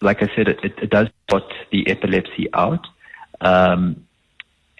like 0.00 0.22
I 0.22 0.28
said, 0.34 0.48
it, 0.48 0.60
it, 0.64 0.74
it 0.82 0.90
does 0.90 1.08
put 1.28 1.44
the 1.70 1.88
epilepsy 1.88 2.48
out. 2.54 2.86
Um, 3.40 4.06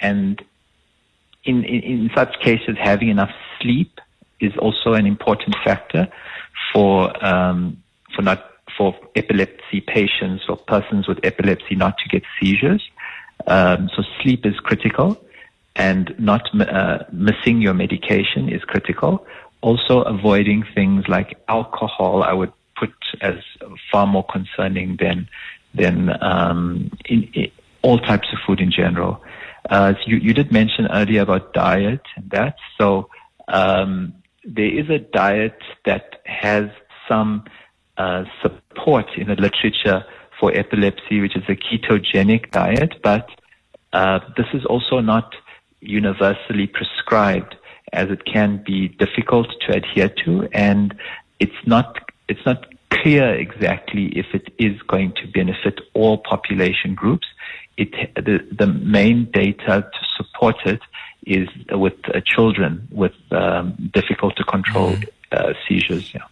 and 0.00 0.42
in, 1.44 1.64
in, 1.64 1.82
in 1.82 2.10
such 2.14 2.38
cases, 2.40 2.76
having 2.78 3.08
enough 3.08 3.30
sleep 3.60 4.00
is 4.40 4.52
also 4.58 4.94
an 4.94 5.06
important 5.06 5.56
factor 5.64 6.08
for, 6.72 7.24
um, 7.24 7.82
for 8.14 8.22
not, 8.22 8.44
for 8.76 8.94
epilepsy 9.16 9.80
patients 9.80 10.44
or 10.48 10.56
persons 10.56 11.06
with 11.08 11.18
epilepsy 11.24 11.74
not 11.74 11.98
to 11.98 12.08
get 12.08 12.22
seizures. 12.40 12.82
Um, 13.46 13.90
so 13.94 14.02
sleep 14.22 14.44
is 14.44 14.54
critical 14.60 15.22
and 15.76 16.14
not 16.18 16.48
uh, 16.60 17.04
missing 17.12 17.60
your 17.60 17.74
medication 17.74 18.48
is 18.48 18.62
critical. 18.64 19.26
also 19.62 20.02
avoiding 20.02 20.64
things 20.74 21.06
like 21.08 21.38
alcohol, 21.48 22.22
I 22.22 22.32
would 22.32 22.52
put 22.76 22.92
as 23.20 23.36
far 23.92 24.06
more 24.06 24.24
concerning 24.24 24.96
than 24.98 25.28
than 25.74 26.10
um, 26.22 26.90
in, 27.04 27.28
in 27.34 27.50
all 27.82 27.98
types 27.98 28.28
of 28.32 28.38
food 28.46 28.60
in 28.60 28.72
general. 28.72 29.22
Uh, 29.70 29.94
you, 30.04 30.16
you 30.16 30.34
did 30.34 30.52
mention 30.52 30.88
earlier 30.90 31.22
about 31.22 31.54
diet 31.54 32.02
and 32.16 32.28
that. 32.30 32.56
So 32.78 33.08
um, 33.48 34.14
there 34.44 34.78
is 34.78 34.90
a 34.90 34.98
diet 34.98 35.58
that 35.84 36.20
has 36.26 36.68
some 37.08 37.44
uh, 37.96 38.24
support 38.42 39.06
in 39.16 39.28
the 39.28 39.36
literature 39.36 40.04
for 40.38 40.52
epilepsy, 40.52 41.20
which 41.20 41.36
is 41.36 41.44
a 41.48 41.54
ketogenic 41.54 42.50
diet, 42.50 43.00
but 43.02 43.28
uh, 43.92 44.18
this 44.36 44.46
is 44.52 44.64
also 44.64 45.00
not 45.00 45.34
universally 45.80 46.66
prescribed 46.66 47.56
as 47.92 48.10
it 48.10 48.24
can 48.24 48.62
be 48.64 48.88
difficult 48.88 49.48
to 49.66 49.76
adhere 49.76 50.08
to 50.24 50.48
and 50.52 50.94
it's 51.40 51.66
not 51.66 51.98
it's 52.28 52.44
not 52.46 52.66
clear 52.90 53.34
exactly 53.34 54.06
if 54.16 54.26
it 54.34 54.52
is 54.58 54.80
going 54.82 55.12
to 55.12 55.26
benefit 55.26 55.80
all 55.94 56.18
population 56.18 56.94
groups 56.94 57.26
it 57.80 58.14
the, 58.14 58.38
the 58.60 58.66
main 58.66 59.30
data 59.32 59.90
to 59.94 60.00
support 60.16 60.56
it 60.66 60.80
is 61.26 61.48
with 61.70 61.98
uh, 62.08 62.20
children 62.24 62.86
with 62.90 63.14
um, 63.30 63.90
difficult 63.92 64.36
to 64.36 64.44
control 64.44 64.92
mm. 64.92 65.08
uh, 65.32 65.52
seizures. 65.66 66.12
Yeah. 66.14 66.26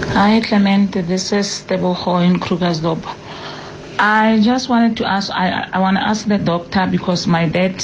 Hi, 0.00 0.40
Clement. 0.40 0.92
This 0.92 1.32
is 1.32 1.64
Teboho 1.68 2.24
in 2.24 2.40
Krugersdorp. 2.40 3.04
I 3.98 4.40
just 4.42 4.68
wanted 4.68 4.96
to 4.98 5.04
ask. 5.06 5.30
I 5.30 5.68
I 5.72 5.78
want 5.78 5.96
to 5.98 6.04
ask 6.08 6.26
the 6.26 6.38
doctor 6.38 6.86
because 6.90 7.26
my 7.26 7.48
dad 7.48 7.82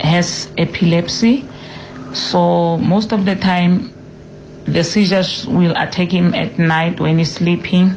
has 0.00 0.52
epilepsy, 0.58 1.48
so 2.12 2.76
most 2.78 3.12
of 3.12 3.24
the 3.24 3.34
time 3.36 3.92
the 4.66 4.84
seizures 4.84 5.46
will 5.46 5.74
attack 5.76 6.10
him 6.10 6.34
at 6.34 6.58
night 6.58 7.00
when 7.00 7.18
he's 7.18 7.32
sleeping. 7.32 7.96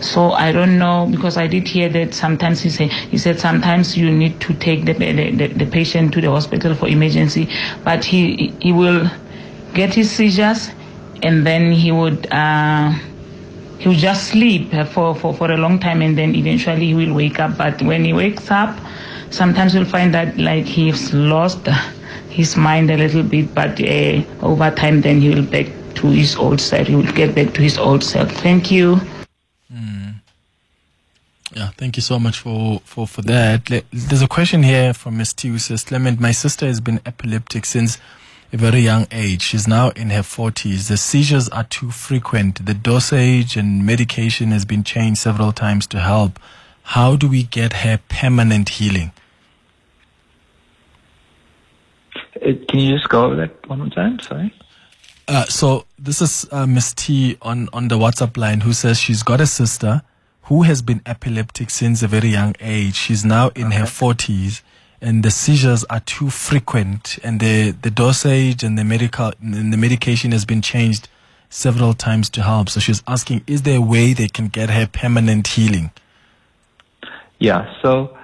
So 0.00 0.30
I 0.32 0.52
don't 0.52 0.78
know 0.78 1.08
because 1.10 1.36
I 1.36 1.46
did 1.46 1.66
hear 1.66 1.88
that 1.88 2.14
sometimes 2.14 2.60
he 2.60 2.70
said 2.70 2.90
he 2.90 3.18
said 3.18 3.40
sometimes 3.40 3.96
you 3.96 4.10
need 4.10 4.40
to 4.42 4.54
take 4.54 4.84
the 4.84 4.92
the, 4.92 5.46
the 5.48 5.66
patient 5.66 6.12
to 6.14 6.20
the 6.20 6.30
hospital 6.30 6.74
for 6.74 6.88
emergency, 6.88 7.48
but 7.84 8.04
he 8.04 8.54
he 8.60 8.72
will 8.72 9.10
get 9.74 9.94
his 9.94 10.10
seizures 10.10 10.70
and 11.22 11.44
then 11.44 11.72
he 11.72 11.90
would 11.90 12.26
uh, 12.30 12.92
he 13.78 13.88
would 13.88 13.98
just 13.98 14.28
sleep 14.28 14.70
for, 14.92 15.14
for, 15.14 15.34
for 15.34 15.50
a 15.50 15.56
long 15.56 15.78
time 15.78 16.02
and 16.02 16.18
then 16.18 16.34
eventually 16.34 16.86
he 16.86 16.94
will 16.94 17.14
wake 17.14 17.38
up. 17.38 17.56
But 17.56 17.80
when 17.82 18.04
he 18.04 18.12
wakes 18.12 18.50
up, 18.50 18.78
sometimes 19.30 19.74
you'll 19.74 19.84
find 19.84 20.12
that 20.14 20.36
like 20.38 20.64
he's 20.64 21.12
lost 21.12 21.66
his 22.28 22.56
mind 22.56 22.90
a 22.90 22.96
little 22.96 23.22
bit, 23.22 23.54
but 23.54 23.80
uh, 23.80 24.22
over 24.42 24.70
time 24.70 25.00
then 25.00 25.20
he 25.20 25.30
will 25.30 25.42
back 25.42 25.66
to 25.96 26.08
his 26.08 26.36
old 26.36 26.60
self. 26.60 26.86
He 26.86 26.94
will 26.94 27.12
get 27.12 27.34
back 27.34 27.54
to 27.54 27.62
his 27.62 27.78
old 27.78 28.04
self. 28.04 28.30
Thank 28.30 28.70
you. 28.70 29.00
Yeah, 31.58 31.70
thank 31.76 31.96
you 31.96 32.02
so 32.02 32.20
much 32.20 32.38
for, 32.38 32.80
for, 32.84 33.04
for 33.04 33.20
that. 33.22 33.64
There's 33.90 34.22
a 34.22 34.28
question 34.28 34.62
here 34.62 34.94
from 34.94 35.16
Ms. 35.16 35.32
T 35.32 35.48
who 35.48 35.58
says, 35.58 35.82
Clement, 35.82 36.20
my 36.20 36.30
sister 36.30 36.66
has 36.66 36.80
been 36.80 37.00
epileptic 37.04 37.64
since 37.64 37.98
a 38.52 38.56
very 38.56 38.78
young 38.78 39.08
age. 39.10 39.42
She's 39.42 39.66
now 39.66 39.88
in 39.96 40.10
her 40.10 40.20
40s. 40.20 40.86
The 40.86 40.96
seizures 40.96 41.48
are 41.48 41.64
too 41.64 41.90
frequent. 41.90 42.64
The 42.64 42.74
dosage 42.74 43.56
and 43.56 43.84
medication 43.84 44.52
has 44.52 44.64
been 44.64 44.84
changed 44.84 45.18
several 45.18 45.50
times 45.50 45.88
to 45.88 45.98
help. 45.98 46.38
How 46.84 47.16
do 47.16 47.28
we 47.28 47.42
get 47.42 47.72
her 47.72 47.98
permanent 48.08 48.68
healing? 48.68 49.10
Uh, 52.36 52.52
can 52.68 52.78
you 52.78 52.94
just 52.94 53.08
go 53.08 53.24
over 53.24 53.34
that 53.34 53.68
one 53.68 53.80
more 53.80 53.88
time? 53.88 54.20
Sorry. 54.20 54.54
Uh, 55.26 55.46
so 55.46 55.86
this 55.98 56.22
is 56.22 56.46
uh, 56.52 56.68
Miss 56.68 56.94
T 56.94 57.36
on, 57.42 57.68
on 57.72 57.88
the 57.88 57.98
WhatsApp 57.98 58.36
line 58.36 58.60
who 58.60 58.72
says 58.72 59.00
she's 59.00 59.24
got 59.24 59.40
a 59.40 59.46
sister 59.46 60.02
who 60.48 60.62
has 60.62 60.80
been 60.82 61.02
epileptic 61.04 61.68
since 61.70 62.02
a 62.02 62.08
very 62.08 62.28
young 62.28 62.54
age. 62.60 62.94
She's 62.94 63.24
now 63.24 63.48
in 63.50 63.66
okay. 63.66 63.76
her 63.76 63.84
40s 63.84 64.62
and 65.00 65.22
the 65.22 65.30
seizures 65.30 65.84
are 65.84 66.00
too 66.00 66.30
frequent 66.30 67.18
and 67.22 67.38
the, 67.38 67.72
the 67.82 67.90
dosage 67.90 68.62
and 68.64 68.78
the 68.78 68.84
medical 68.84 69.32
and 69.42 69.72
the 69.72 69.76
medication 69.76 70.32
has 70.32 70.44
been 70.44 70.62
changed 70.62 71.08
several 71.50 71.92
times 71.92 72.30
to 72.30 72.42
help. 72.42 72.70
So 72.70 72.80
she's 72.80 73.02
asking, 73.06 73.42
is 73.46 73.62
there 73.62 73.76
a 73.78 73.82
way 73.82 74.14
they 74.14 74.28
can 74.28 74.48
get 74.48 74.70
her 74.70 74.86
permanent 74.86 75.46
healing? 75.48 75.90
Yeah, 77.38 77.72
so 77.82 78.16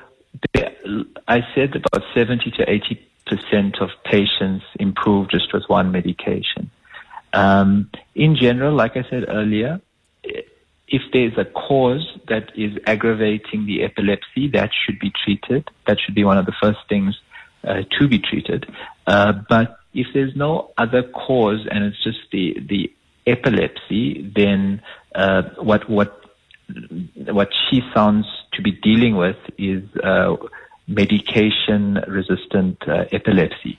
I 1.29 1.43
said 1.55 1.77
about 1.77 2.03
70 2.15 2.51
to 2.53 2.71
80 2.71 3.09
percent 3.27 3.81
of 3.81 3.91
patients 4.05 4.65
improve 4.79 5.29
just 5.29 5.53
with 5.53 5.65
one 5.69 5.93
medication. 5.93 6.71
Um, 7.33 7.91
in 8.15 8.37
general, 8.37 8.75
like 8.75 8.97
I 8.97 9.05
said 9.09 9.25
earlier, 9.29 9.81
if 10.89 11.03
there's 11.13 11.37
a 11.39 11.45
cause 11.45 12.07
that 12.29 12.51
is 12.57 12.79
aggravating 12.87 13.67
the 13.67 13.83
epilepsy, 13.83 14.49
that 14.53 14.71
should 14.85 14.99
be 14.99 15.11
treated. 15.25 15.69
That 15.87 15.99
should 15.99 16.15
be 16.15 16.25
one 16.25 16.39
of 16.39 16.47
the 16.47 16.55
first 16.61 16.81
things 16.89 17.19
uh, 17.67 17.83
to 17.99 18.09
be 18.09 18.19
treated. 18.19 18.67
Uh, 19.07 19.33
but 19.49 19.79
if 19.95 20.07
there's 20.13 20.37
no 20.37 20.73
other 20.77 21.03
cause 21.03 21.67
and 21.71 21.85
it's 21.85 22.03
just 22.03 22.19
the 22.33 22.59
the 22.69 22.93
epilepsy, 23.27 24.31
then 24.35 24.83
uh, 25.15 25.43
what 25.59 25.89
what 25.89 26.21
what 27.27 27.49
she 27.69 27.83
sounds 27.95 28.27
to 28.53 28.63
be 28.63 28.73
dealing 28.73 29.17
with 29.17 29.37
is 29.59 29.83
uh, 30.03 30.37
medication 30.87 32.03
resistant 32.07 32.77
uh, 32.89 33.05
epilepsy. 33.13 33.79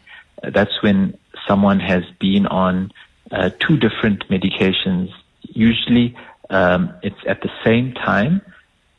that's 0.53 0.81
when 0.81 1.17
someone 1.47 1.79
has 1.79 2.03
been 2.19 2.45
on 2.47 2.91
uh, 3.31 3.49
two 3.59 3.77
different 3.77 4.27
medications, 4.29 5.11
usually 5.41 6.15
um, 6.49 6.93
it's 7.01 7.19
at 7.27 7.41
the 7.41 7.49
same 7.63 7.93
time, 7.93 8.41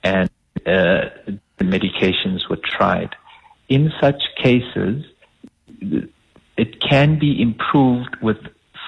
and 0.03 0.29
uh, 0.67 1.11
the 1.59 1.65
medications 1.65 2.49
were 2.49 2.57
tried. 2.57 3.15
In 3.69 3.93
such 4.01 4.23
cases, 4.37 5.05
it 6.57 6.81
can 6.81 7.19
be 7.19 7.41
improved 7.41 8.17
with 8.23 8.39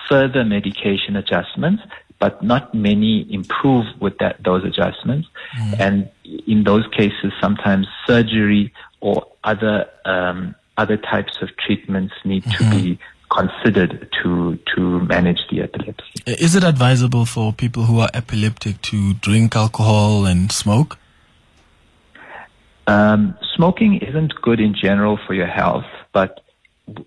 further 0.08 0.44
medication 0.44 1.16
adjustments, 1.16 1.82
but 2.18 2.42
not 2.42 2.74
many 2.74 3.32
improve 3.32 3.86
with 4.00 4.18
that, 4.18 4.42
those 4.42 4.64
adjustments. 4.64 5.28
Mm. 5.58 5.80
And 5.80 6.10
in 6.46 6.64
those 6.64 6.86
cases, 6.88 7.32
sometimes 7.40 7.86
surgery 8.06 8.72
or 9.00 9.26
other 9.44 9.86
um, 10.04 10.54
other 10.76 10.96
types 10.96 11.42
of 11.42 11.48
treatments 11.56 12.14
need 12.24 12.44
mm-hmm. 12.44 12.70
to 12.70 12.76
be 12.76 12.98
considered 13.30 14.08
to 14.22 14.58
to 14.74 15.00
manage 15.00 15.40
the 15.50 15.62
epilepsy. 15.62 16.22
Is 16.26 16.54
it 16.54 16.64
advisable 16.64 17.26
for 17.26 17.52
people 17.52 17.84
who 17.84 18.00
are 18.00 18.10
epileptic 18.14 18.80
to 18.82 19.14
drink 19.14 19.54
alcohol 19.56 20.26
and 20.26 20.50
smoke? 20.50 20.98
Um, 22.86 23.36
smoking 23.54 23.98
isn't 23.98 24.34
good 24.40 24.60
in 24.60 24.74
general 24.74 25.18
for 25.26 25.34
your 25.34 25.46
health, 25.46 25.84
but 26.12 26.40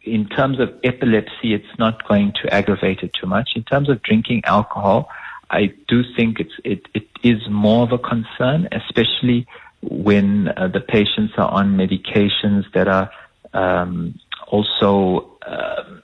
in 0.04 0.28
terms 0.30 0.60
of 0.60 0.70
epilepsy, 0.84 1.54
it's 1.54 1.80
not 1.80 2.08
going 2.08 2.34
to 2.44 2.54
aggravate 2.54 3.00
it 3.00 3.12
too 3.20 3.28
much. 3.28 3.52
In 3.56 3.64
terms 3.64 3.90
of 3.90 4.02
drinking 4.04 4.44
alcohol, 4.46 5.10
I 5.50 5.74
do 5.88 6.04
think 6.16 6.40
it's 6.40 6.54
it, 6.64 6.88
it 6.94 7.08
is 7.24 7.42
more 7.50 7.84
of 7.84 7.92
a 7.92 7.98
concern, 7.98 8.70
especially 8.72 9.48
when 9.82 10.50
uh, 10.50 10.68
the 10.68 10.80
patients 10.80 11.34
are 11.38 11.50
on 11.50 11.76
medications 11.76 12.72
that 12.74 12.88
are 12.88 13.10
um, 13.54 14.20
also 14.48 15.32
um, 15.46 16.04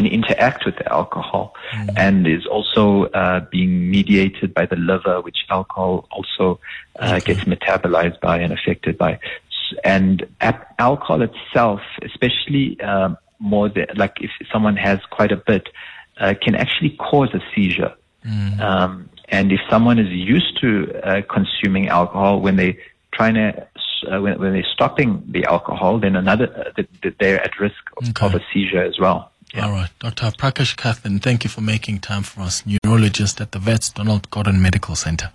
can 0.00 0.10
interact 0.10 0.64
with 0.64 0.76
the 0.76 0.92
alcohol 0.92 1.54
mm. 1.72 1.88
and 1.96 2.26
is 2.26 2.46
also 2.46 3.04
uh, 3.12 3.40
being 3.50 3.90
mediated 3.90 4.54
by 4.54 4.66
the 4.66 4.76
liver, 4.76 5.20
which 5.20 5.38
alcohol 5.50 6.08
also 6.10 6.58
uh, 6.98 7.16
okay. 7.16 7.34
gets 7.34 7.46
metabolized 7.46 8.20
by 8.20 8.38
and 8.38 8.52
affected 8.52 8.96
by. 8.96 9.18
And 9.84 10.26
alcohol 10.78 11.22
itself, 11.22 11.80
especially 12.02 12.80
um, 12.80 13.18
more 13.38 13.68
than, 13.68 13.86
like 13.96 14.16
if 14.20 14.30
someone 14.52 14.76
has 14.76 14.98
quite 15.10 15.32
a 15.32 15.36
bit, 15.36 15.68
uh, 16.18 16.34
can 16.42 16.54
actually 16.54 16.96
cause 16.96 17.28
a 17.34 17.40
seizure. 17.54 17.94
Mm. 18.26 18.60
Um, 18.60 19.10
and 19.28 19.52
if 19.52 19.60
someone 19.70 19.98
is 19.98 20.10
used 20.10 20.60
to 20.60 20.92
uh, 21.04 21.22
consuming 21.22 21.88
alcohol, 21.88 22.40
when 22.40 22.56
they 22.56 22.78
trying 23.12 23.34
to 23.34 23.66
uh, 24.10 24.20
when, 24.20 24.38
when, 24.40 24.52
they're 24.54 24.66
stopping 24.72 25.22
the 25.28 25.44
alcohol, 25.44 26.00
then 26.00 26.16
another 26.16 26.72
uh, 26.78 26.82
they're 27.20 27.42
at 27.42 27.58
risk 27.60 27.76
okay. 28.08 28.26
of 28.26 28.34
a 28.34 28.40
seizure 28.52 28.82
as 28.82 28.98
well. 28.98 29.29
Yeah. 29.54 29.66
All 29.66 29.72
right. 29.72 29.90
Dr. 29.98 30.26
Prakash 30.30 30.76
Kathan, 30.76 31.20
thank 31.20 31.44
you 31.44 31.50
for 31.50 31.60
making 31.60 31.98
time 32.00 32.22
for 32.22 32.42
us. 32.42 32.62
Neurologist 32.84 33.40
at 33.40 33.52
the 33.52 33.58
Wits 33.58 33.90
Donald 33.90 34.30
Gordon 34.30 34.62
Medical 34.62 34.94
Center. 34.96 35.28